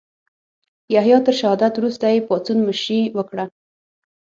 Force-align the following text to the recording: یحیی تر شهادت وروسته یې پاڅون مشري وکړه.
یحیی 0.95 1.19
تر 1.25 1.33
شهادت 1.41 1.73
وروسته 1.77 2.05
یې 2.13 2.25
پاڅون 2.27 2.57
مشري 2.67 3.01
وکړه. 3.17 3.45